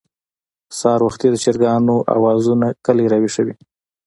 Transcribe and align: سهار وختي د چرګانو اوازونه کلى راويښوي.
سهار 0.77 1.01
وختي 1.07 1.27
د 1.31 1.35
چرګانو 1.43 1.95
اوازونه 2.15 2.67
کلى 2.85 3.05
راويښوي. 3.11 3.55